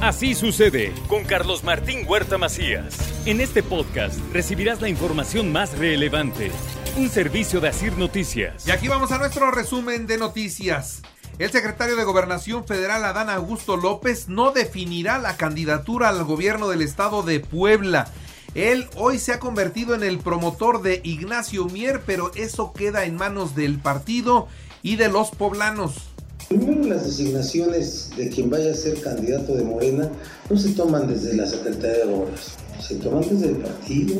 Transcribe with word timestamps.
Así 0.00 0.34
sucede 0.34 0.92
con 1.08 1.24
Carlos 1.24 1.64
Martín 1.64 2.04
Huerta 2.06 2.36
Macías. 2.36 2.96
En 3.26 3.40
este 3.40 3.62
podcast 3.62 4.18
recibirás 4.32 4.82
la 4.82 4.88
información 4.88 5.50
más 5.50 5.78
relevante. 5.78 6.50
Un 6.96 7.08
servicio 7.08 7.60
de 7.60 7.68
Asir 7.68 7.96
Noticias. 7.96 8.68
Y 8.68 8.70
aquí 8.70 8.88
vamos 8.88 9.12
a 9.12 9.18
nuestro 9.18 9.50
resumen 9.50 10.06
de 10.06 10.18
noticias. 10.18 11.02
El 11.38 11.50
secretario 11.50 11.96
de 11.96 12.04
Gobernación 12.04 12.66
Federal, 12.66 13.04
Adán 13.04 13.30
Augusto 13.30 13.76
López, 13.76 14.28
no 14.28 14.52
definirá 14.52 15.18
la 15.18 15.36
candidatura 15.36 16.10
al 16.10 16.22
gobierno 16.24 16.68
del 16.68 16.82
estado 16.82 17.22
de 17.22 17.40
Puebla. 17.40 18.12
Él 18.54 18.88
hoy 18.96 19.18
se 19.18 19.32
ha 19.32 19.40
convertido 19.40 19.94
en 19.94 20.02
el 20.02 20.18
promotor 20.18 20.82
de 20.82 21.00
Ignacio 21.02 21.64
Mier, 21.66 22.02
pero 22.04 22.30
eso 22.34 22.72
queda 22.72 23.04
en 23.04 23.16
manos 23.16 23.56
del 23.56 23.78
partido 23.78 24.48
y 24.82 24.96
de 24.96 25.08
los 25.08 25.30
poblanos. 25.30 26.13
Primero, 26.48 26.84
las 26.84 27.04
designaciones 27.04 28.10
de 28.16 28.28
quien 28.28 28.50
vaya 28.50 28.72
a 28.72 28.74
ser 28.74 29.00
candidato 29.00 29.54
de 29.54 29.64
Morena 29.64 30.10
no 30.48 30.56
se 30.56 30.70
toman 30.70 31.08
desde 31.08 31.34
la 31.34 31.46
Secretaría 31.46 32.04
de 32.04 32.12
Gobernación, 32.12 32.56
se 32.80 32.94
toman 32.96 33.22
desde 33.28 33.48
el 33.48 33.56
partido 33.56 34.16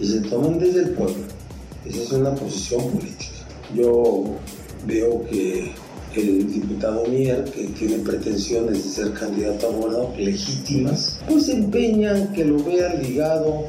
y 0.00 0.06
se 0.06 0.20
toman 0.20 0.58
desde 0.58 0.82
el 0.82 0.90
pueblo. 0.90 1.24
Esa 1.84 2.02
es 2.02 2.12
una 2.12 2.34
posición 2.34 2.90
política. 2.90 3.32
Yo 3.74 4.24
veo 4.86 5.24
que 5.26 5.72
el 6.14 6.52
diputado 6.52 7.06
Mier, 7.06 7.44
que 7.44 7.64
tiene 7.68 7.98
pretensiones 7.98 8.84
de 8.84 8.90
ser 8.90 9.12
candidato 9.14 9.66
a 9.66 9.70
gobernador 9.70 10.18
legítimas, 10.18 11.18
pues 11.28 11.48
empeñan 11.48 12.32
que 12.32 12.44
lo 12.44 12.62
vean 12.62 13.02
ligado 13.02 13.64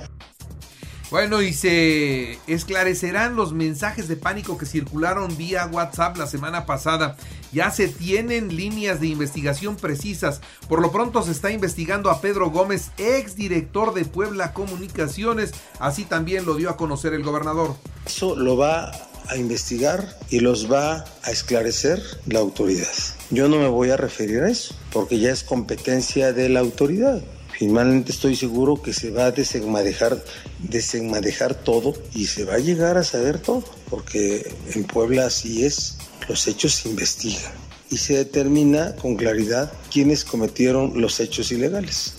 bueno, 1.11 1.41
y 1.41 1.53
se 1.53 2.39
esclarecerán 2.47 3.35
los 3.35 3.53
mensajes 3.53 4.07
de 4.07 4.15
pánico 4.15 4.57
que 4.57 4.65
circularon 4.65 5.37
vía 5.37 5.69
WhatsApp 5.71 6.17
la 6.17 6.27
semana 6.27 6.65
pasada. 6.65 7.15
Ya 7.51 7.71
se 7.71 7.87
tienen 7.87 8.55
líneas 8.55 8.99
de 8.99 9.07
investigación 9.07 9.77
precisas. 9.77 10.41
Por 10.67 10.81
lo 10.81 10.91
pronto 10.91 11.21
se 11.23 11.31
está 11.31 11.51
investigando 11.51 12.09
a 12.09 12.21
Pedro 12.21 12.49
Gómez, 12.49 12.91
ex 12.97 13.35
director 13.35 13.93
de 13.93 14.05
Puebla 14.05 14.53
Comunicaciones. 14.53 15.53
Así 15.79 16.05
también 16.05 16.45
lo 16.45 16.55
dio 16.55 16.69
a 16.69 16.77
conocer 16.77 17.13
el 17.13 17.23
gobernador. 17.23 17.75
Eso 18.05 18.35
lo 18.35 18.57
va 18.57 18.91
a 19.27 19.37
investigar 19.37 20.17
y 20.29 20.39
los 20.39 20.71
va 20.71 21.05
a 21.23 21.31
esclarecer 21.31 22.01
la 22.25 22.39
autoridad. 22.39 22.87
Yo 23.29 23.47
no 23.47 23.57
me 23.57 23.67
voy 23.67 23.89
a 23.89 23.97
referir 23.97 24.41
a 24.41 24.49
eso, 24.49 24.75
porque 24.91 25.19
ya 25.19 25.31
es 25.31 25.43
competencia 25.43 26.33
de 26.33 26.49
la 26.49 26.59
autoridad. 26.59 27.21
Finalmente 27.57 28.11
estoy 28.11 28.35
seguro 28.35 28.81
que 28.81 28.91
se 28.91 29.11
va 29.11 29.27
a 29.27 29.31
desenmadejar, 29.31 30.21
desenmadejar 30.59 31.55
todo 31.55 31.93
y 32.13 32.25
se 32.25 32.43
va 32.43 32.55
a 32.55 32.59
llegar 32.59 32.97
a 32.97 33.03
saber 33.03 33.39
todo, 33.39 33.63
porque 33.89 34.53
en 34.73 34.83
Puebla 34.83 35.27
así 35.27 35.65
es, 35.65 35.97
los 36.27 36.47
hechos 36.47 36.73
se 36.73 36.89
investigan 36.89 37.53
y 37.89 37.97
se 37.97 38.17
determina 38.17 38.93
con 38.97 39.15
claridad 39.15 39.71
quiénes 39.89 40.25
cometieron 40.25 40.99
los 40.99 41.21
hechos 41.21 41.51
ilegales. 41.53 42.15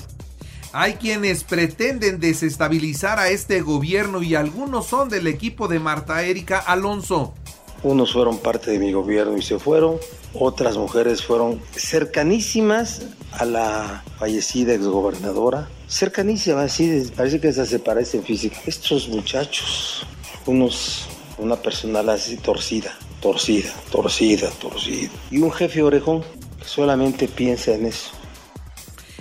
Hay 0.72 0.94
quienes 0.94 1.44
pretenden 1.44 2.18
desestabilizar 2.18 3.18
a 3.18 3.28
este 3.28 3.60
gobierno 3.60 4.22
y 4.22 4.34
algunos 4.34 4.86
son 4.86 5.10
del 5.10 5.26
equipo 5.26 5.68
de 5.68 5.78
Marta 5.78 6.22
Erika 6.22 6.58
Alonso. 6.58 7.34
Unos 7.82 8.12
fueron 8.12 8.38
parte 8.38 8.70
de 8.70 8.78
mi 8.78 8.92
gobierno 8.92 9.36
y 9.36 9.42
se 9.42 9.58
fueron, 9.58 9.98
otras 10.34 10.76
mujeres 10.76 11.22
fueron 11.22 11.60
cercanísimas 11.74 13.02
a 13.32 13.44
la 13.44 14.04
fallecida 14.18 14.74
exgobernadora, 14.74 15.68
cercanísimas, 15.88 16.72
así 16.72 17.10
parece 17.14 17.40
que 17.40 17.52
se 17.52 17.78
parecen 17.78 18.22
física. 18.22 18.58
Estos 18.66 19.08
muchachos, 19.08 20.04
unos, 20.46 21.06
una 21.38 21.56
personal 21.56 22.08
así 22.08 22.36
torcida, 22.38 22.96
torcida, 23.20 23.72
torcida, 23.90 24.50
torcida, 24.60 25.10
y 25.30 25.38
un 25.38 25.52
jefe 25.52 25.82
orejón 25.82 26.24
solamente 26.64 27.28
piensa 27.28 27.74
en 27.74 27.86
eso. 27.86 28.10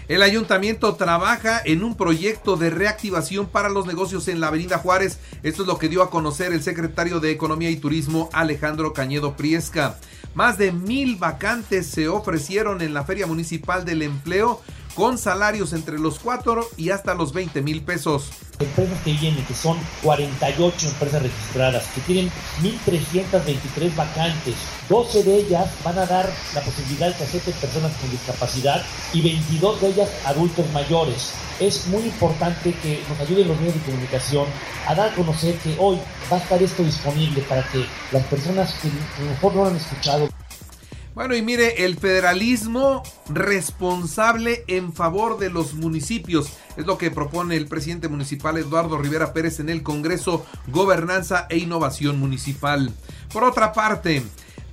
El 0.07 0.21
ayuntamiento 0.21 0.93
trabaja 0.95 1.59
en 1.65 1.83
un 1.83 1.95
proyecto 1.95 2.57
de 2.57 2.69
reactivación 2.69 3.47
para 3.47 3.69
los 3.69 3.87
negocios 3.87 4.27
en 4.27 4.39
la 4.39 4.47
Avenida 4.47 4.77
Juárez. 4.77 5.17
Esto 5.41 5.63
es 5.63 5.67
lo 5.67 5.79
que 5.79 5.89
dio 5.89 6.03
a 6.03 6.11
conocer 6.11 6.53
el 6.53 6.61
secretario 6.61 7.19
de 7.19 7.31
Economía 7.31 7.71
y 7.71 7.77
Turismo 7.77 8.29
Alejandro 8.31 8.93
Cañedo 8.93 9.35
Priesca. 9.35 9.97
Más 10.35 10.59
de 10.59 10.71
mil 10.71 11.15
vacantes 11.15 11.87
se 11.87 12.07
ofrecieron 12.07 12.83
en 12.83 12.93
la 12.93 13.03
Feria 13.03 13.25
Municipal 13.25 13.83
del 13.83 14.03
Empleo 14.03 14.61
con 14.93 15.17
salarios 15.17 15.73
entre 15.73 15.97
los 15.97 16.19
4 16.19 16.67
y 16.77 16.91
hasta 16.91 17.15
los 17.15 17.33
20 17.33 17.63
mil 17.63 17.81
pesos. 17.81 18.31
Empresas 18.59 18.97
que 19.03 19.13
vienen, 19.13 19.43
que 19.45 19.53
son 19.53 19.77
48 20.01 20.87
empresas 20.87 21.21
registradas, 21.23 21.83
que 21.93 22.01
tienen 22.01 22.31
1.323 22.61 23.95
vacantes. 23.95 24.55
12 24.87 25.23
de 25.23 25.35
ellas 25.37 25.69
van 25.83 25.99
a 25.99 26.05
dar 26.05 26.29
la 26.53 26.61
posibilidad 26.61 27.07
de 27.09 27.15
que 27.15 27.23
acepten 27.23 27.53
personas 27.53 27.91
con 27.97 28.09
discapacidad 28.11 28.85
y 29.13 29.21
22 29.21 29.81
de 29.81 29.87
ellas 29.87 30.09
adultos 30.25 30.65
mayores. 30.71 31.33
Es 31.59 31.87
muy 31.87 32.03
importante 32.03 32.73
que 32.81 33.03
nos 33.09 33.19
ayuden 33.19 33.47
los 33.49 33.59
medios 33.59 33.75
de 33.75 33.81
comunicación 33.81 34.45
a 34.87 34.95
dar 34.95 35.09
a 35.09 35.15
conocer 35.15 35.55
que 35.59 35.75
hoy 35.77 35.99
va 36.31 36.37
a 36.37 36.39
estar 36.39 36.61
esto 36.61 36.83
disponible 36.83 37.41
para 37.43 37.63
que 37.69 37.85
las 38.11 38.23
personas 38.25 38.73
que 38.81 38.87
a 38.87 39.23
lo 39.23 39.31
mejor 39.31 39.55
no 39.55 39.63
lo 39.63 39.69
han 39.69 39.75
escuchado 39.75 40.34
bueno, 41.15 41.35
y 41.35 41.41
mire, 41.41 41.85
el 41.85 41.97
federalismo 41.97 43.01
responsable 43.29 44.65
en 44.67 44.93
favor 44.93 45.39
de 45.39 45.49
los 45.49 45.73
municipios 45.73 46.51
es 46.75 46.85
lo 46.85 46.97
que 46.97 47.09
propone 47.09 47.55
el 47.55 47.67
presidente 47.67 48.09
municipal 48.09 48.57
Eduardo 48.57 48.97
Rivera 48.97 49.33
Pérez 49.33 49.59
en 49.59 49.69
el 49.69 49.81
Congreso 49.81 50.45
Gobernanza 50.67 51.47
e 51.49 51.57
Innovación 51.57 52.19
Municipal. 52.19 52.91
Por 53.31 53.45
otra 53.45 53.71
parte, 53.73 54.23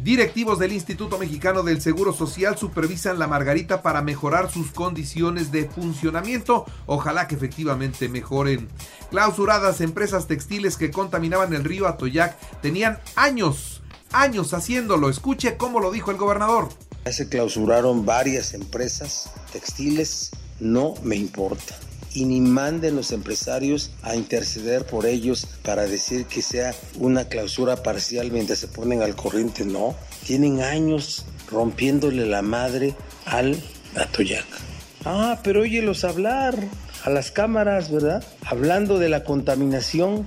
Directivos 0.03 0.59
del 0.59 0.73
Instituto 0.73 1.17
Mexicano 1.17 1.63
del 1.63 1.81
Seguro 1.81 2.13
Social 2.13 2.59
supervisan 2.59 3.21
la 3.21 3.29
Margarita 3.29 3.83
para 3.83 4.03
mejorar 4.03 4.51
sus 4.51 4.73
condiciones 4.73 5.53
de 5.53 5.69
funcionamiento. 5.69 6.67
Ojalá 6.87 7.29
que 7.29 7.37
efectivamente 7.37 8.09
mejoren. 8.09 8.69
Clausuradas 9.11 9.81
empresas 9.81 10.27
textiles 10.27 10.77
que 10.77 10.91
contaminaban 10.91 11.55
el 11.55 11.63
río 11.63 11.87
Atoyac 11.87 12.37
tenían 12.61 12.99
años 13.15 13.72
años 14.13 14.55
haciéndolo. 14.55 15.09
Escuche 15.09 15.57
cómo 15.57 15.81
lo 15.81 15.91
dijo 15.91 16.11
el 16.11 16.17
gobernador. 16.17 16.69
Ya 17.05 17.13
se 17.13 17.29
clausuraron 17.29 18.07
varias 18.07 18.55
empresas 18.55 19.31
textiles, 19.53 20.31
no 20.61 20.95
me 21.03 21.17
importa. 21.17 21.75
Y 22.15 22.27
ni 22.27 22.41
manden 22.41 22.95
los 22.95 23.11
empresarios 23.11 23.91
a 24.03 24.15
interceder 24.15 24.85
por 24.85 25.07
ellos 25.07 25.47
para 25.63 25.87
decir 25.87 26.27
que 26.27 26.43
sea 26.43 26.75
una 26.99 27.25
clausura 27.25 27.83
parcial 27.83 28.31
mientras 28.31 28.59
se 28.59 28.69
ponen 28.69 29.03
al 29.03 29.17
corriente. 29.17 29.65
No, 29.65 29.95
tienen 30.27 30.61
años 30.61 31.25
rompiéndole 31.51 32.27
la 32.27 32.43
madre 32.43 32.95
al 33.25 33.63
Atoyac. 33.97 34.47
Ah, 35.05 35.41
pero 35.43 35.63
óyelos 35.63 36.05
hablar 36.05 36.55
a 37.05 37.11
las 37.11 37.31
cámaras, 37.31 37.91
¿verdad? 37.91 38.23
Hablando 38.45 38.99
de 38.99 39.09
la 39.09 39.25
contaminación 39.25 40.27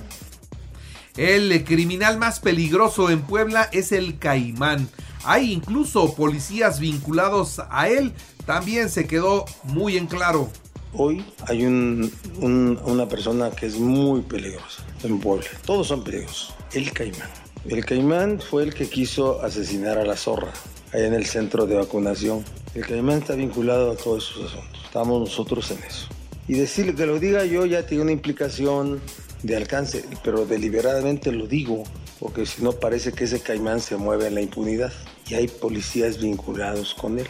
el 1.18 1.64
criminal 1.64 2.18
más 2.18 2.40
peligroso 2.40 3.10
en 3.10 3.22
Puebla 3.22 3.70
es 3.72 3.92
el 3.92 4.20
Caimán. 4.20 4.90
Hay 5.24 5.54
incluso 5.54 6.14
policías 6.14 6.80
vinculados 6.80 7.62
a 7.70 7.88
él. 7.88 8.12
También 8.46 8.90
se 8.90 9.08
quedó 9.08 9.46
muy 9.64 9.98
en 9.98 10.08
claro. 10.08 10.50
Hoy 10.94 11.26
hay 11.48 11.66
una 11.66 13.08
persona 13.08 13.50
que 13.52 13.66
es 13.66 13.78
muy 13.78 14.22
peligrosa 14.22 14.84
en 15.04 15.20
Puebla. 15.20 15.48
Todos 15.66 15.88
son 15.88 16.04
peligrosos. 16.04 16.54
El 16.74 16.92
Caimán. 16.92 17.30
El 17.68 17.86
Caimán 17.86 18.40
fue 18.40 18.64
el 18.64 18.74
que 18.74 18.88
quiso 18.88 19.42
asesinar 19.42 19.98
a 19.98 20.06
la 20.06 20.16
zorra 20.16 20.52
allá 20.94 21.08
en 21.08 21.14
el 21.14 21.26
centro 21.26 21.66
de 21.66 21.76
vacunación. 21.76 22.44
El 22.76 22.86
Caimán 22.86 23.20
está 23.20 23.36
vinculado 23.36 23.92
a 23.92 23.96
todos 23.96 24.32
esos 24.32 24.52
asuntos. 24.52 24.82
Estamos 24.86 25.22
nosotros 25.22 25.72
en 25.72 25.82
eso. 25.84 26.08
Y 26.48 26.54
decirle 26.54 26.94
que 26.94 27.06
lo 27.06 27.20
diga 27.20 27.46
yo 27.46 27.66
ya 27.66 27.86
tiene 27.86 28.04
una 28.04 28.12
implicación 28.12 29.02
de 29.46 29.56
alcance, 29.56 30.06
pero 30.24 30.46
deliberadamente 30.46 31.32
lo 31.32 31.48
digo, 31.48 31.84
porque 32.20 32.46
si 32.46 32.64
no 32.64 32.74
parece 32.74 33.12
que 33.12 33.26
ese 33.26 33.42
caimán 33.42 33.80
se 33.80 33.98
mueve 33.98 34.28
en 34.28 34.36
la 34.36 34.42
impunidad 34.42 34.92
y 35.28 35.36
hay 35.36 35.48
policías 35.48 36.20
vinculados 36.20 36.94
con 36.94 37.20
él. 37.20 37.28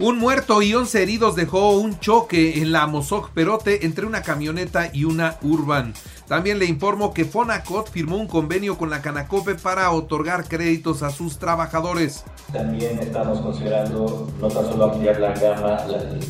Un 0.00 0.16
muerto 0.16 0.62
y 0.62 0.72
11 0.74 1.02
heridos 1.02 1.34
dejó 1.34 1.72
un 1.72 1.98
choque 1.98 2.62
en 2.62 2.70
la 2.70 2.86
Mozoc 2.86 3.30
Perote 3.30 3.84
entre 3.84 4.06
una 4.06 4.22
camioneta 4.22 4.90
y 4.92 5.02
una 5.02 5.38
Urban. 5.42 5.92
También 6.28 6.60
le 6.60 6.66
informo 6.66 7.12
que 7.12 7.24
Fonacot 7.24 7.90
firmó 7.90 8.16
un 8.16 8.28
convenio 8.28 8.78
con 8.78 8.90
la 8.90 9.02
Canacope 9.02 9.56
para 9.56 9.90
otorgar 9.90 10.46
créditos 10.46 11.02
a 11.02 11.10
sus 11.10 11.38
trabajadores. 11.38 12.22
También 12.52 13.00
estamos 13.00 13.40
considerando 13.40 14.30
no 14.40 14.48
tan 14.48 14.66
solo 14.66 14.92
ampliar 14.92 15.18
la 15.18 15.32
gama, 15.34 15.78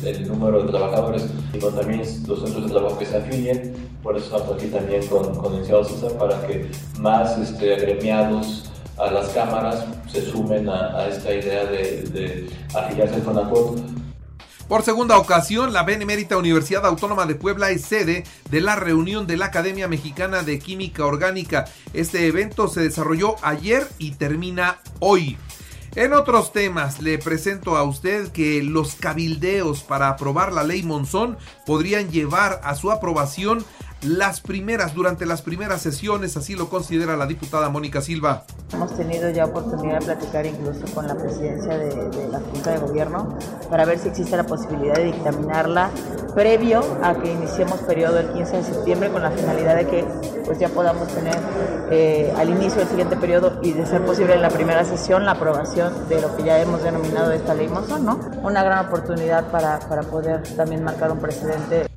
el 0.03 0.27
número 0.27 0.63
de 0.63 0.69
trabajadores, 0.71 1.25
sino 1.51 1.67
también 1.67 1.99
los 1.99 2.41
centros 2.41 2.63
de 2.63 2.71
trabajo 2.71 2.97
que 2.97 3.05
se 3.05 3.17
afilien. 3.17 3.88
Por 4.03 4.15
eso 4.15 4.25
estamos 4.25 4.55
aquí 4.55 4.67
también 4.67 5.05
con, 5.07 5.35
con 5.35 5.55
el 5.55 6.17
para 6.17 6.47
que 6.47 6.69
más 6.99 7.37
este, 7.37 7.75
agremiados 7.75 8.71
a 8.97 9.11
las 9.11 9.29
cámaras 9.29 9.85
se 10.11 10.21
sumen 10.21 10.67
a, 10.69 11.07
esta 11.07 11.33
idea 11.33 11.65
de, 11.65 12.03
de 12.03 12.49
afiliarse 12.73 13.15
al 13.15 13.21
Fonacot 13.21 13.99
por 14.69 14.83
segunda 14.83 15.17
ocasión, 15.17 15.73
la 15.73 15.81
Benemérita 15.81 16.37
Universidad 16.37 16.85
Autónoma 16.85 17.25
de 17.25 17.33
Puebla 17.33 17.71
es 17.71 17.81
sede 17.81 18.23
de 18.51 18.61
la 18.61 18.75
reunión 18.75 19.25
de 19.25 19.35
la 19.35 19.45
Academia 19.45 19.87
Mexicana 19.87 20.43
de 20.43 20.59
Química 20.59 21.07
Orgánica. 21.07 21.65
Este 21.93 22.27
evento 22.27 22.67
se 22.67 22.81
desarrolló 22.81 23.35
ayer 23.41 23.87
y 23.97 24.11
termina 24.11 24.77
hoy. 24.99 25.39
En 25.95 26.13
otros 26.13 26.53
temas, 26.53 27.01
le 27.01 27.17
presento 27.17 27.77
a 27.77 27.83
usted 27.83 28.31
que 28.31 28.61
los 28.61 28.93
cabildeos 28.93 29.81
para 29.81 30.07
aprobar 30.07 30.53
la 30.53 30.63
ley 30.63 30.83
Monzón 30.83 31.39
podrían 31.65 32.11
llevar 32.11 32.61
a 32.63 32.75
su 32.75 32.91
aprobación 32.91 33.65
las 34.01 34.39
primeras, 34.39 34.93
durante 34.93 35.25
las 35.25 35.41
primeras 35.41 35.81
sesiones, 35.81 36.37
así 36.37 36.55
lo 36.55 36.69
considera 36.69 37.17
la 37.17 37.25
diputada 37.25 37.69
Mónica 37.69 38.01
Silva. 38.01 38.45
Hemos 38.71 38.95
tenido 38.95 39.29
ya 39.29 39.45
oportunidad 39.45 39.99
de 39.99 40.05
platicar 40.05 40.45
incluso 40.45 40.85
con 40.93 41.07
la 41.07 41.15
presidencia 41.15 41.77
de, 41.77 42.29
la 42.29 42.39
Junta 42.39 42.71
de 42.71 42.79
Gobierno 42.79 43.37
para 43.69 43.85
ver 43.85 43.99
si 43.99 44.09
existe 44.09 44.37
la 44.37 44.45
posibilidad 44.45 44.95
de 44.95 45.05
dictaminarla 45.05 45.89
previo 46.33 46.81
a 47.03 47.15
que 47.15 47.31
iniciemos 47.31 47.79
periodo 47.81 48.19
el 48.19 48.31
15 48.31 48.57
de 48.57 48.63
septiembre 48.63 49.09
con 49.09 49.21
la 49.21 49.31
finalidad 49.31 49.75
de 49.75 49.87
que 49.87 50.05
pues 50.45 50.59
ya 50.59 50.69
podamos 50.69 51.07
tener 51.09 51.35
eh, 51.91 52.31
al 52.37 52.49
inicio 52.49 52.79
del 52.79 52.87
siguiente 52.87 53.17
periodo 53.17 53.59
y 53.63 53.73
de 53.73 53.85
ser 53.85 54.05
posible 54.05 54.35
en 54.35 54.41
la 54.41 54.49
primera 54.49 54.85
sesión 54.85 55.25
la 55.25 55.31
aprobación 55.31 56.07
de 56.07 56.21
lo 56.21 56.35
que 56.37 56.43
ya 56.43 56.61
hemos 56.61 56.83
denominado 56.83 57.31
esta 57.31 57.53
ley 57.53 57.67
Monzón, 57.67 58.05
¿no? 58.05 58.19
Una 58.43 58.63
gran 58.63 58.85
oportunidad 58.85 59.51
para, 59.51 59.79
para 59.79 60.03
poder 60.03 60.43
también 60.55 60.83
marcar 60.83 61.11
un 61.11 61.19
precedente 61.19 61.88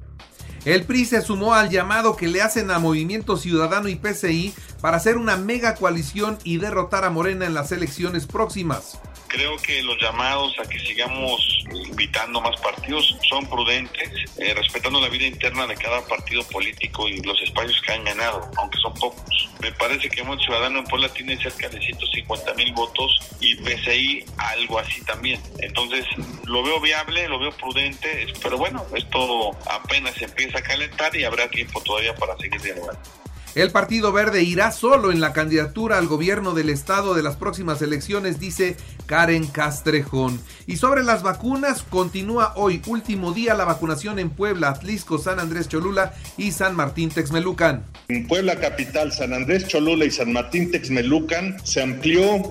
el 0.65 0.85
PRI 0.85 1.05
se 1.05 1.23
sumó 1.23 1.55
al 1.55 1.71
llamado 1.71 2.17
que 2.17 2.29
le 2.29 2.41
hacen 2.41 2.71
a 2.71 2.79
Movimiento 2.79 3.37
Ciudadano 3.37 3.89
y 3.89 3.97
PCI 3.97 4.55
para 4.81 4.97
hacer 4.97 5.17
una 5.17 5.37
mega 5.37 5.75
coalición 5.75 6.39
y 6.45 6.59
derrotar 6.59 7.05
a 7.05 7.11
Morena 7.11 7.47
en 7.47 7.55
las 7.55 7.73
elecciones 7.73 8.27
próximas. 8.27 9.01
Creo 9.27 9.57
que 9.57 9.83
los 9.83 10.01
llamados 10.01 10.55
a 10.61 10.69
que 10.69 10.79
sigamos 10.79 11.65
invitando 11.73 12.41
más 12.41 12.61
partidos 12.61 13.17
son 13.29 13.45
prudentes, 13.49 14.11
eh, 14.39 14.55
respetando 14.55 15.01
la 15.01 15.09
vida 15.09 15.27
interna 15.27 15.67
de 15.67 15.75
cada 15.75 16.01
partido 16.07 16.45
político 16.45 17.09
y 17.09 17.21
los 17.23 17.41
espacios 17.43 17.81
que 17.85 17.93
han 17.93 18.05
ganado, 18.05 18.49
aunque 18.59 18.79
son 18.79 18.95
pocos. 18.95 19.49
Me 19.63 19.71
parece 19.71 20.11
que 20.11 20.25
Movimiento 20.25 20.47
Ciudadano 20.47 20.81
en 20.81 20.85
Puebla 20.87 21.09
tiene 21.11 21.41
cerca 21.41 21.69
de 21.69 21.81
150 21.81 22.55
mil 22.55 22.73
votos 22.73 23.17
y 23.39 23.55
PCI 23.55 24.25
algo 24.37 24.81
así 24.81 25.01
también. 25.05 25.41
Entonces 25.61 26.05
lo 26.47 26.65
veo 26.65 26.81
viable, 26.81 27.29
lo 27.29 27.39
veo 27.39 27.53
prudente, 27.53 28.27
pero 28.43 28.59
bueno, 28.59 28.85
esto 28.93 29.53
apenas 29.71 30.21
empieza 30.21 30.59
a 30.59 30.63
calentar 30.63 31.15
y 31.15 31.23
habrá 31.23 31.49
tiempo 31.49 31.81
todavía 31.81 32.13
para 32.17 32.37
seguir 32.39 32.61
dialogando. 32.61 33.22
El 33.55 33.71
Partido 33.71 34.13
Verde 34.13 34.43
irá 34.43 34.73
solo 34.73 35.13
en 35.13 35.21
la 35.21 35.35
candidatura 35.35 35.99
al 35.99 36.07
gobierno 36.07 36.55
del 36.55 36.71
estado 36.71 37.13
de 37.13 37.23
las 37.23 37.37
próximas 37.37 37.83
elecciones, 37.83 38.41
dice 38.41 38.79
Karen 39.05 39.47
Castrejón. 39.47 40.41
Y 40.67 40.77
sobre 40.77 41.03
las 41.03 41.23
vacunas, 41.23 41.83
continúa 41.83 42.55
hoy, 42.57 42.81
último 42.87 43.33
día, 43.33 43.53
la 43.53 43.67
vacunación 43.67 44.19
en 44.19 44.31
Puebla, 44.31 44.71
Atlisco, 44.71 45.19
San 45.19 45.39
Andrés 45.39 45.69
Cholula 45.69 46.15
y 46.39 46.53
San 46.53 46.75
Martín 46.75 47.11
Texmelucan. 47.11 47.85
En 48.09 48.27
Puebla 48.27 48.57
capital, 48.57 49.13
San 49.13 49.35
Andrés 49.35 49.69
Cholula 49.69 50.07
y 50.07 50.11
San 50.11 50.33
Martín 50.33 50.71
Texmelucan 50.71 51.59
se 51.63 51.83
amplió 51.83 52.43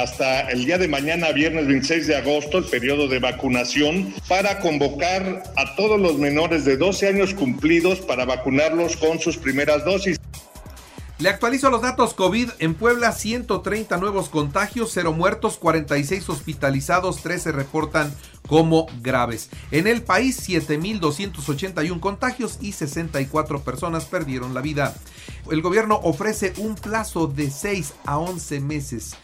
hasta 0.00 0.48
el 0.48 0.64
día 0.64 0.78
de 0.78 0.88
mañana, 0.88 1.32
viernes 1.32 1.66
26 1.66 2.06
de 2.06 2.16
agosto, 2.16 2.56
el 2.56 2.64
periodo 2.64 3.08
de 3.08 3.18
vacunación 3.18 4.14
para 4.26 4.58
convocar 4.60 5.42
a 5.56 5.76
todos 5.76 6.00
los 6.00 6.18
menores 6.18 6.64
de 6.64 6.78
12 6.78 7.08
años 7.08 7.34
cumplidos 7.34 8.00
para 8.00 8.24
vacunarlos 8.24 8.96
con 8.96 9.18
sus 9.20 9.36
primeras 9.36 9.84
dosis. 9.84 10.16
Le 11.18 11.30
actualizo 11.30 11.70
los 11.70 11.80
datos 11.80 12.12
COVID. 12.12 12.50
En 12.58 12.74
Puebla 12.74 13.10
130 13.10 13.96
nuevos 13.96 14.28
contagios, 14.28 14.90
0 14.92 15.14
muertos, 15.14 15.56
46 15.56 16.28
hospitalizados, 16.28 17.22
13 17.22 17.52
reportan 17.52 18.14
como 18.46 18.86
graves. 19.00 19.48
En 19.70 19.86
el 19.86 20.02
país 20.02 20.46
7.281 20.46 22.00
contagios 22.00 22.58
y 22.60 22.72
64 22.72 23.62
personas 23.62 24.04
perdieron 24.04 24.52
la 24.52 24.60
vida. 24.60 24.94
El 25.50 25.62
gobierno 25.62 25.98
ofrece 26.02 26.52
un 26.58 26.74
plazo 26.74 27.26
de 27.26 27.50
6 27.50 27.94
a 28.04 28.18
11 28.18 28.60
meses 28.60 29.16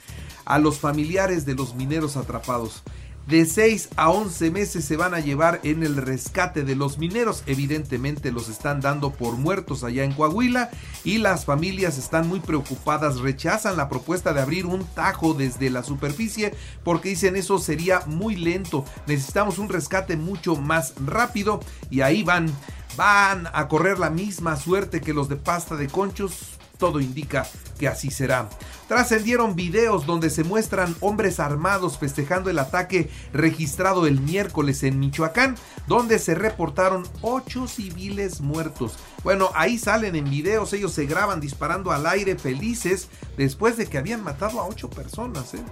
a 0.46 0.58
los 0.58 0.78
familiares 0.78 1.44
de 1.44 1.54
los 1.54 1.74
mineros 1.74 2.16
atrapados 2.16 2.82
de 3.26 3.46
6 3.46 3.90
a 3.96 4.10
11 4.10 4.50
meses 4.50 4.84
se 4.84 4.96
van 4.96 5.14
a 5.14 5.20
llevar 5.20 5.60
en 5.62 5.82
el 5.82 5.96
rescate 5.96 6.64
de 6.64 6.74
los 6.74 6.98
mineros. 6.98 7.44
Evidentemente 7.46 8.32
los 8.32 8.48
están 8.48 8.80
dando 8.80 9.12
por 9.12 9.36
muertos 9.36 9.84
allá 9.84 10.04
en 10.04 10.12
Coahuila 10.12 10.70
y 11.04 11.18
las 11.18 11.44
familias 11.44 11.98
están 11.98 12.28
muy 12.28 12.40
preocupadas. 12.40 13.20
Rechazan 13.20 13.76
la 13.76 13.88
propuesta 13.88 14.32
de 14.32 14.40
abrir 14.40 14.66
un 14.66 14.84
tajo 14.84 15.34
desde 15.34 15.70
la 15.70 15.82
superficie 15.82 16.54
porque 16.84 17.10
dicen 17.10 17.36
eso 17.36 17.58
sería 17.58 18.00
muy 18.06 18.36
lento. 18.36 18.84
Necesitamos 19.06 19.58
un 19.58 19.68
rescate 19.68 20.16
mucho 20.16 20.56
más 20.56 20.94
rápido 21.04 21.60
y 21.90 22.00
ahí 22.00 22.22
van. 22.22 22.52
Van 22.94 23.48
a 23.54 23.68
correr 23.68 23.98
la 23.98 24.10
misma 24.10 24.56
suerte 24.56 25.00
que 25.00 25.14
los 25.14 25.30
de 25.30 25.36
pasta 25.36 25.76
de 25.76 25.88
conchos 25.88 26.58
todo 26.82 26.98
indica 26.98 27.46
que 27.78 27.86
así 27.86 28.10
será. 28.10 28.48
Trascendieron 28.88 29.54
videos 29.54 30.04
donde 30.04 30.30
se 30.30 30.42
muestran 30.42 30.96
hombres 30.98 31.38
armados 31.38 31.96
festejando 31.96 32.50
el 32.50 32.58
ataque 32.58 33.08
registrado 33.32 34.08
el 34.08 34.20
miércoles 34.20 34.82
en 34.82 34.98
Michoacán, 34.98 35.54
donde 35.86 36.18
se 36.18 36.34
reportaron 36.34 37.04
ocho 37.20 37.68
civiles 37.68 38.40
muertos. 38.40 38.96
Bueno, 39.22 39.50
ahí 39.54 39.78
salen 39.78 40.16
en 40.16 40.28
videos, 40.28 40.72
ellos 40.72 40.92
se 40.92 41.06
graban 41.06 41.38
disparando 41.38 41.92
al 41.92 42.04
aire 42.04 42.34
felices 42.34 43.08
después 43.36 43.76
de 43.76 43.86
que 43.86 43.98
habían 43.98 44.24
matado 44.24 44.58
a 44.58 44.66
ocho 44.66 44.90
personas. 44.90 45.54
¿eh? 45.54 45.62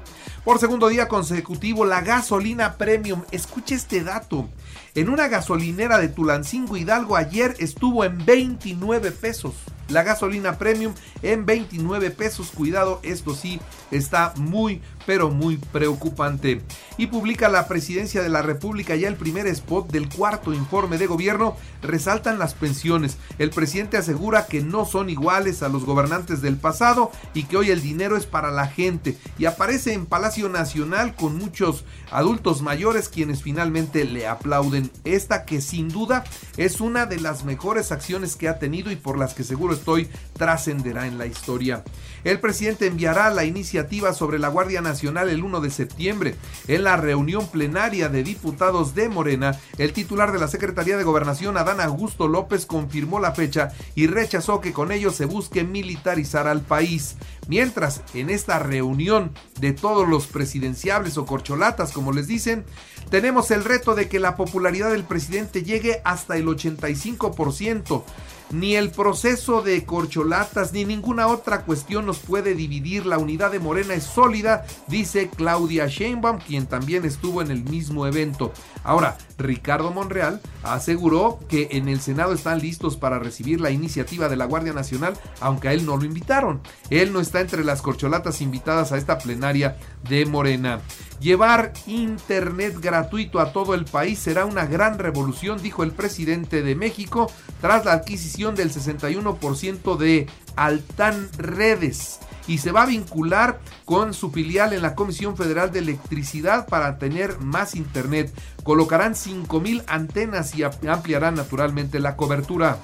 Por 0.45 0.61
segundo 0.61 0.87
día 0.87 1.09
consecutivo, 1.09 1.85
la 1.85 2.03
gasolina 2.03 2.77
premium, 2.77 3.23
escuche 3.33 3.75
este 3.75 4.05
dato, 4.05 4.49
en 4.95 5.09
una 5.09 5.27
gasolinera 5.27 5.99
de 5.99 6.09
Tulancingo 6.09 6.77
Hidalgo 6.77 7.17
ayer 7.17 7.57
estuvo 7.59 8.05
en 8.05 8.25
29 8.25 9.11
pesos 9.11 9.55
la 9.91 10.03
gasolina 10.03 10.59
premium 10.59 10.95
en 11.23 11.47
29 11.47 12.11
pesos. 12.11 12.51
Cuidado, 12.51 13.01
esto 13.03 13.35
sí 13.35 13.61
está 13.91 14.33
muy, 14.37 14.81
pero 15.07 15.31
muy 15.31 15.57
preocupante. 15.57 16.63
Y 16.97 17.07
publica 17.07 17.49
la 17.49 17.67
presidencia 17.67 18.23
de 18.23 18.29
la 18.29 18.43
República 18.43 18.95
ya 18.97 19.09
el 19.09 19.17
primer 19.17 19.47
spot 19.47 19.91
del 19.91 20.09
cuarto 20.09 20.53
informe 20.53 20.99
de 20.99 21.07
gobierno. 21.07 21.57
Resaltan 21.83 22.39
las 22.39 22.55
pensiones. 22.55 23.17
El 23.39 23.51
presidente 23.51 23.97
asegura 23.97 24.47
que 24.47 24.61
no 24.61 24.85
son 24.85 25.09
iguales 25.09 25.63
a 25.63 25.69
los 25.69 25.85
gobernantes 25.85 26.43
del 26.43 26.57
pasado 26.57 27.11
y 27.35 27.45
que 27.45 27.57
hoy 27.57 27.71
el 27.71 27.83
dinero 27.83 28.17
es 28.17 28.27
para 28.27 28.51
la 28.51 28.67
gente. 28.67 29.17
Y 29.39 29.47
aparece 29.47 29.93
en 29.93 30.07
Palacio 30.07 30.49
Nacional 30.49 31.15
con 31.15 31.39
muchos 31.39 31.85
adultos 32.11 32.63
mayores 32.63 33.09
quienes 33.09 33.43
finalmente 33.43 34.05
le 34.05 34.27
aplauden. 34.27 34.91
Esta 35.05 35.45
que 35.45 35.61
sin 35.61 35.89
duda 35.89 36.25
es 36.57 36.81
una 36.81 37.07
de 37.07 37.21
las 37.21 37.45
mejores 37.45 37.93
acciones 37.93 38.37
que 38.37 38.49
ha 38.49 38.59
tenido 38.59 38.91
y 38.91 38.97
por 38.97 39.19
las 39.19 39.35
que 39.35 39.45
seguro 39.45 39.75
estoy 39.75 40.09
trascenderá 40.35 41.07
en 41.07 41.19
la 41.19 41.27
historia. 41.27 41.85
El 42.23 42.39
presidente 42.39 42.87
enviará 42.87 43.31
la 43.31 43.45
iniciativa 43.45 44.13
sobre 44.13 44.39
la 44.39 44.49
Guardia 44.49 44.83
Nacional 44.83 44.90
el 44.91 45.45
1 45.45 45.61
de 45.61 45.71
septiembre. 45.71 46.35
En 46.67 46.85
la 46.85 46.97
reunión 46.97 47.47
plenaria 47.49 48.09
de 48.09 48.23
diputados 48.23 48.95
de 48.95 49.09
Morena, 49.09 49.59
el 49.79 49.93
titular 49.93 50.33
de 50.33 50.39
la 50.39 50.49
Secretaría 50.49 50.97
de 50.97 51.05
Gobernación, 51.05 51.57
Adán 51.57 51.81
Augusto 51.81 52.29
López, 52.29 52.67
confirmó 52.67 53.21
la 53.21 53.33
fecha 53.33 53.73
y 53.95 54.07
rechazó 54.09 54.61
que 54.61 54.73
con 54.73 54.91
ello 54.93 55.11
se 55.13 55.27
busque 55.27 55.65
militarizar 55.65 56.49
al 56.49 56.63
país. 56.63 57.17
Mientras, 57.49 58.03
en 58.15 58.31
esta 58.31 58.59
reunión 58.59 59.33
de 59.61 59.73
todos 59.73 60.09
los 60.09 60.27
presidenciables 60.27 61.17
o 61.19 61.27
corcholatas, 61.27 61.93
como 61.93 62.13
les 62.13 62.27
dicen, 62.27 62.65
tenemos 63.11 63.51
el 63.51 63.65
reto 63.65 63.95
de 63.95 64.09
que 64.09 64.21
la 64.21 64.37
popularidad 64.37 64.91
del 64.91 65.05
presidente 65.05 65.63
llegue 65.63 66.01
hasta 66.05 66.37
el 66.37 66.47
85%. 66.47 68.05
Ni 68.53 68.75
el 68.75 68.91
proceso 68.91 69.63
de 69.63 69.85
corcholatas 69.85 70.73
ni 70.73 70.85
ninguna 70.85 71.29
otra 71.29 71.63
cuestión 71.63 72.05
nos 72.05 72.19
puede 72.19 72.55
dividir. 72.55 73.07
La 73.07 73.19
unidad 73.19 73.53
de 73.53 73.61
Morena 73.61 73.95
es 73.95 74.03
sólida, 74.03 74.67
dice 74.89 75.29
Claudia 75.29 75.87
Sheinbaum, 75.87 76.39
quien 76.41 76.67
también 76.67 77.05
estuvo 77.05 77.43
en 77.43 77.53
el 77.53 77.63
mismo 77.63 78.09
evento. 78.09 78.53
Ahora, 78.83 79.17
Ricardo 79.39 79.93
Monreal 79.93 80.41
aseguró 80.65 81.39
que 81.49 81.69
en 81.73 81.89
el 81.89 82.01
Senado 82.01 82.33
están 82.33 82.59
listos 82.59 82.97
para 82.97 83.21
recibir 83.21 83.61
la 83.61 83.71
iniciativa 83.71 84.29
de 84.29 84.37
la 84.37 84.47
Guardia 84.47 84.73
Nacional, 84.73 85.15
aunque 85.41 85.69
a 85.69 85.73
él 85.73 85.87
no 85.87 85.97
lo 85.97 86.05
invitaron. 86.05 86.61
Él 86.91 87.13
no 87.13 87.21
está 87.21 87.41
entre 87.41 87.63
las 87.63 87.83
corcholatas 87.83 88.41
invitadas 88.41 88.91
a 88.91 88.99
esta 88.99 89.19
plenaria 89.19 89.77
de 90.09 90.27
Morena. 90.27 90.81
Llevar 91.21 91.75
internet 91.87 92.79
gratuito 92.81 93.41
a 93.41 93.53
todo 93.53 93.75
el 93.75 93.85
país 93.85 94.19
será 94.19 94.47
una 94.47 94.65
gran 94.65 94.99
revolución, 94.99 95.63
dijo 95.63 95.83
el 95.83 95.93
presidente 95.93 96.63
de 96.63 96.75
México, 96.75 97.31
tras 97.61 97.85
la 97.85 97.93
adquisición 97.93 98.55
del 98.55 98.73
61% 98.73 99.99
de 99.99 100.27
Altan 100.57 101.29
Redes 101.37 102.21
y 102.47 102.59
se 102.59 102.73
va 102.73 102.83
a 102.83 102.87
vincular 102.87 103.61
con 103.85 104.15
su 104.15 104.31
filial 104.31 104.73
en 104.73 104.83
la 104.83 104.95
Comisión 104.95 105.37
Federal 105.37 105.71
de 105.71 105.81
Electricidad 105.81 106.67
para 106.67 106.99
tener 106.99 107.39
más 107.39 107.75
internet. 107.75 108.33
Colocarán 108.65 109.15
5.000 109.15 109.85
antenas 109.87 110.55
y 110.57 110.65
ampliarán 110.65 111.35
naturalmente 111.35 112.01
la 112.01 112.17
cobertura. 112.17 112.79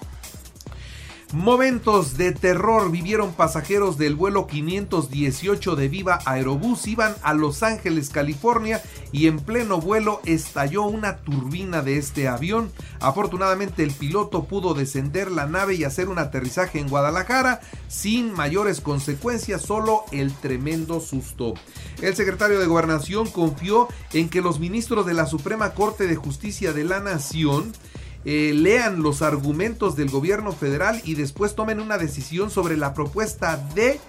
Momentos 1.33 2.16
de 2.16 2.30
terror 2.30 2.92
vivieron 2.92 3.33
pasajeros 3.33 3.99
del 3.99 4.14
vuelo 4.14 4.47
518 4.47 5.75
de 5.75 5.88
Viva 5.88 6.21
Aerobús. 6.25 6.87
Iban 6.87 7.16
a 7.25 7.35
Los 7.35 7.64
Ángeles, 7.64 8.11
California 8.11 8.80
y 9.11 9.26
en 9.26 9.40
pleno 9.40 9.80
vuelo 9.80 10.21
estalló 10.25 10.85
una 10.85 11.16
turbina 11.16 11.83
de 11.83 11.99
este 11.99 12.28
avión. 12.28 12.71
Afortunadamente 13.00 13.83
el 13.83 13.90
piloto 13.90 14.45
pudo 14.45 14.75
descender 14.75 15.33
la 15.33 15.47
nave 15.47 15.75
y 15.75 15.83
hacer 15.83 16.09
un 16.09 16.21
aterrizaje 16.21 16.78
en 16.78 16.88
Guadalajara 16.88 17.61
sin 17.88 18.33
mayores 18.33 18.80
consecuencias, 18.80 19.62
solo 19.62 20.04
el 20.12 20.33
tremendo 20.33 21.00
susto. 21.00 21.54
El 22.02 22.14
secretario 22.14 22.61
de 22.61 22.66
Gobernación 22.66 23.28
confió 23.28 23.88
en 24.12 24.28
que 24.28 24.42
los 24.42 24.61
ministros 24.61 25.06
de 25.06 25.14
la 25.14 25.26
Suprema 25.26 25.75
Corte 25.75 26.06
de 26.06 26.14
Justicia 26.14 26.73
de 26.73 26.85
la 26.85 27.00
Nación 27.00 27.73
eh, 28.28 28.52
lean 28.52 29.04
los 29.04 29.23
argumentos 29.23 29.95
del 29.95 30.11
gobierno 30.11 30.50
federal 30.50 31.00
y 31.04 31.14
después 31.14 31.54
tomen 31.54 31.78
una 31.78 31.97
decisión 31.97 32.50
sobre 32.50 32.76
la 32.76 32.92
propuesta 32.92 33.56
de 33.76 34.00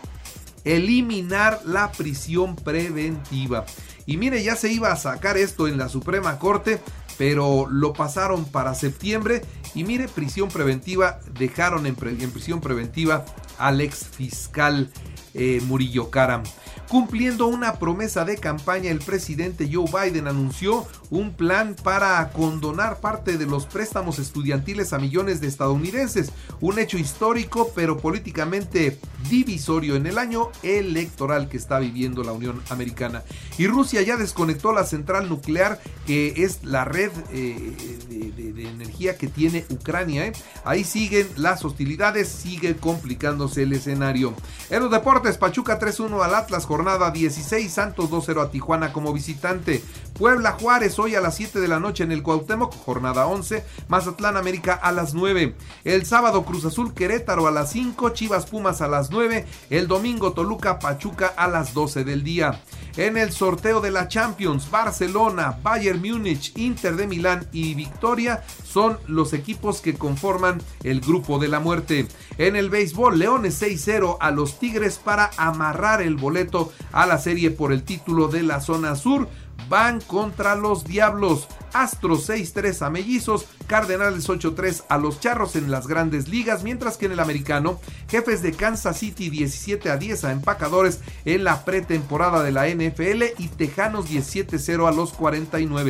eliminar 0.65 1.61
la 1.65 1.91
prisión 1.91 2.55
preventiva. 2.55 3.63
Y 4.07 4.17
mire, 4.17 4.41
ya 4.41 4.55
se 4.55 4.73
iba 4.73 4.91
a 4.91 4.95
sacar 4.95 5.37
esto 5.37 5.67
en 5.67 5.77
la 5.77 5.87
Suprema 5.87 6.39
Corte, 6.39 6.81
pero 7.19 7.67
lo 7.69 7.93
pasaron 7.93 8.45
para 8.45 8.73
septiembre. 8.73 9.43
Y 9.75 9.83
mire, 9.83 10.07
prisión 10.07 10.49
preventiva, 10.49 11.19
dejaron 11.37 11.85
en, 11.85 11.95
prisión 11.95 12.59
preventiva 12.59 13.23
al 13.59 13.81
ex 13.81 14.07
fiscal 14.07 14.89
eh, 15.35 15.61
Murillo 15.67 16.09
Karam. 16.09 16.41
Cumpliendo 16.89 17.47
una 17.47 17.73
promesa 17.79 18.23
de 18.23 18.37
campaña, 18.37 18.91
el 18.91 18.99
presidente 18.99 19.69
Joe 19.71 19.91
Biden 19.91 20.27
anunció 20.27 20.87
un 21.09 21.33
plan 21.33 21.75
para 21.83 22.29
condonar 22.29 23.01
parte 23.01 23.37
de 23.37 23.45
los 23.45 23.65
préstamos 23.65 24.19
estudiantiles 24.19 24.93
a 24.93 24.97
millones 24.97 25.41
de 25.41 25.47
estadounidenses. 25.47 26.31
Un 26.61 26.79
hecho 26.79 26.97
histórico, 26.97 27.71
pero 27.75 27.97
políticamente 27.97 28.99
divisorio 29.29 29.95
en 29.95 30.07
el 30.07 30.17
año 30.17 30.49
electoral 30.63 31.49
que 31.49 31.57
está 31.57 31.79
viviendo 31.79 32.23
la 32.23 32.31
Unión 32.31 32.61
Americana. 32.69 33.23
Y 33.57 33.67
Rusia 33.67 34.01
ya 34.01 34.17
desconectó 34.17 34.73
la 34.73 34.85
central 34.85 35.29
nuclear, 35.29 35.79
que 36.05 36.43
es 36.43 36.63
la 36.63 36.85
red 36.85 37.11
eh, 37.31 37.73
de, 38.09 38.67
energía 38.67 39.17
que 39.17 39.27
tiene 39.27 39.65
Ucrania. 39.69 40.27
¿eh? 40.27 40.33
Ahí 40.63 40.83
siguen 40.83 41.27
las 41.35 41.63
hostilidades, 41.65 42.27
sigue 42.27 42.75
complicándose 42.75 43.63
el 43.63 43.73
escenario. 43.73 44.33
En 44.69 44.81
los 44.81 44.91
deportes, 44.91 45.37
Pachuca 45.37 45.79
3-1 45.79 46.23
al 46.23 46.35
Atlas 46.35 46.65
jornada 46.65 47.11
16, 47.11 47.71
Santos 47.71 48.09
2-0 48.09 48.41
a 48.41 48.51
Tijuana 48.51 48.93
como 48.93 49.13
visitante. 49.13 49.81
Puebla 50.17 50.53
Juárez 50.53 50.97
hoy 50.97 51.15
a 51.15 51.21
las 51.21 51.35
7 51.35 51.59
de 51.59 51.67
la 51.67 51.79
noche 51.79 52.03
en 52.03 52.11
el 52.11 52.23
Cuauhtémoc, 52.23 52.73
jornada 52.73 53.27
11, 53.27 53.63
Mazatlán 53.87 54.35
América 54.37 54.73
a 54.73 54.91
las 54.91 55.13
9. 55.13 55.55
El 55.83 56.05
sábado 56.05 56.43
Cruz 56.43 56.65
Azul 56.65 56.93
Querétaro 56.93 57.47
a 57.47 57.51
las 57.51 57.71
5, 57.71 58.09
Chivas 58.09 58.47
Pumas 58.47 58.81
a 58.81 58.87
las 58.87 59.06
9, 59.11 59.45
el 59.69 59.87
domingo 59.87 60.33
Toluca 60.33 60.79
Pachuca 60.79 61.27
a 61.27 61.47
las 61.47 61.73
12 61.73 62.03
del 62.03 62.23
día. 62.23 62.61
En 62.97 63.15
el 63.15 63.31
sorteo 63.31 63.79
de 63.79 63.91
la 63.91 64.07
Champions, 64.07 64.71
Barcelona, 64.71 65.59
Bayern 65.61 66.01
Múnich, 66.01 66.51
Inter 66.57 66.95
de 66.95 67.05
Milán 67.05 67.47
y 67.51 67.75
Victoria 67.75 68.43
son 68.65 68.97
los 69.07 69.33
equipos 69.33 69.81
que 69.81 69.93
conforman 69.93 70.61
el 70.83 71.01
grupo 71.01 71.37
de 71.37 71.47
la 71.47 71.59
muerte. 71.59 72.07
En 72.39 72.55
el 72.55 72.71
béisbol, 72.71 73.19
Leones 73.19 73.61
6-0 73.61 74.17
a 74.19 74.31
los 74.31 74.57
Tigres 74.57 74.97
para 74.97 75.29
amarrar 75.37 76.01
el 76.01 76.15
boleto 76.15 76.73
a 76.91 77.05
la 77.05 77.19
serie 77.19 77.51
por 77.51 77.71
el 77.71 77.83
título 77.83 78.29
de 78.29 78.41
la 78.41 78.61
zona 78.61 78.95
sur 78.95 79.27
van 79.69 80.01
contra 80.01 80.55
los 80.55 80.83
Diablos. 80.83 81.47
Astros 81.73 82.29
6-3 82.29 82.85
a 82.85 82.89
Mellizos, 82.89 83.45
Cardenales 83.67 84.29
8-3 84.29 84.83
a 84.89 84.97
los 84.97 85.19
Charros 85.19 85.55
en 85.55 85.71
las 85.71 85.87
grandes 85.87 86.27
ligas, 86.27 86.63
mientras 86.63 86.97
que 86.97 87.07
en 87.07 87.13
el 87.13 87.19
americano, 87.19 87.79
Jefes 88.09 88.41
de 88.41 88.53
Kansas 88.53 88.99
City 88.99 89.29
17 89.29 89.89
a 89.89 89.97
10 89.97 90.25
a 90.25 90.31
Empacadores 90.31 90.99
en 91.25 91.43
la 91.43 91.65
pretemporada 91.65 92.43
de 92.43 92.51
la 92.51 92.67
NFL 92.67 93.23
y 93.37 93.47
Tejanos 93.47 94.09
17-0 94.09 94.87
a 94.87 94.91
los 94.91 95.13
49. 95.13 95.87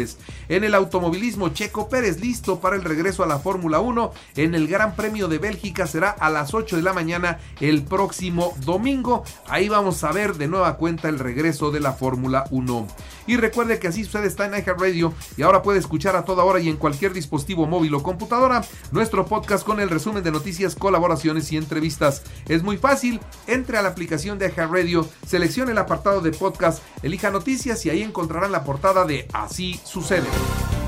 En 0.49 0.63
el 0.63 0.75
automovilismo, 0.75 1.49
Checo 1.49 1.89
Pérez 1.89 2.19
listo 2.19 2.59
para 2.59 2.75
el 2.75 2.83
regreso 2.83 3.23
a 3.23 3.27
la 3.27 3.39
Fórmula 3.39 3.79
1 3.79 4.11
en 4.35 4.53
el 4.53 4.67
Gran 4.67 4.95
Premio 4.95 5.27
de 5.27 5.39
Bélgica 5.39 5.87
será 5.87 6.09
a 6.09 6.29
las 6.29 6.53
8 6.53 6.75
de 6.75 6.81
la 6.81 6.93
mañana 6.93 7.39
el 7.59 7.83
próximo 7.83 8.55
domingo. 8.63 9.23
Ahí 9.47 9.69
vamos 9.69 10.03
a 10.03 10.11
ver 10.11 10.35
de 10.35 10.47
nueva 10.47 10.77
cuenta 10.77 11.09
el 11.09 11.19
regreso 11.19 11.71
de 11.71 11.79
la 11.79 11.93
Fórmula 11.93 12.45
1. 12.51 12.87
Y 13.27 13.37
recuerde 13.37 13.79
que 13.79 13.87
así 13.87 14.03
sucede 14.03 14.27
está 14.27 14.45
en 14.45 14.65
Radio 14.65 15.13
y 15.35 15.41
ahora 15.41 15.61
puede 15.67 15.79
escuchar 15.79 16.15
a 16.15 16.23
toda 16.23 16.45
hora 16.45 16.61
y 16.61 16.69
en 16.69 16.77
cualquier 16.77 17.11
dispositivo 17.11 17.67
móvil 17.67 17.93
o 17.93 18.01
computadora 18.01 18.63
nuestro 18.93 19.25
podcast 19.25 19.65
con 19.65 19.81
el 19.81 19.89
resumen 19.89 20.23
de 20.23 20.31
noticias, 20.31 20.75
colaboraciones 20.75 21.51
y 21.51 21.57
entrevistas. 21.57 22.23
Es 22.47 22.63
muy 22.63 22.77
fácil, 22.77 23.19
entre 23.47 23.77
a 23.77 23.81
la 23.81 23.89
aplicación 23.89 24.39
de 24.39 24.47
Radio, 24.47 25.05
seleccione 25.25 25.73
el 25.73 25.77
apartado 25.77 26.21
de 26.21 26.31
podcast, 26.31 26.81
elija 27.03 27.31
noticias 27.31 27.85
y 27.85 27.89
ahí 27.89 28.01
encontrarán 28.01 28.53
la 28.53 28.63
portada 28.63 29.03
de 29.03 29.27
Así 29.33 29.77
sucede. 29.83 30.29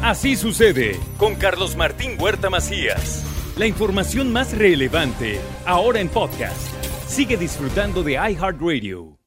Así 0.02 0.38
sucede 0.38 0.98
con 1.18 1.36
Carlos 1.36 1.76
Martín 1.76 2.12
Huerta 2.18 2.50
Macías. 2.50 3.26
La 3.58 3.68
información 3.68 4.32
más 4.32 4.58
relevante 4.58 5.42
ahora 5.66 6.00
en 6.00 6.08
podcast. 6.08 6.56
Sigue 7.06 7.36
disfrutando 7.36 8.02
de 8.02 8.14
iHeartRadio. 8.14 9.19